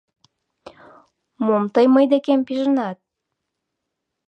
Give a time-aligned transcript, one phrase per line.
[1.45, 2.97] —Мом тый мый декем пижынат?